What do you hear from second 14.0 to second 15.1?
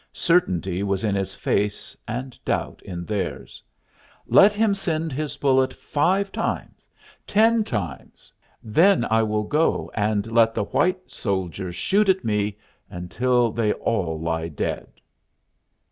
lie dead."